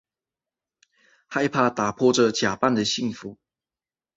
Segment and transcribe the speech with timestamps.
[1.27, 3.37] 害怕打破这假扮的幸福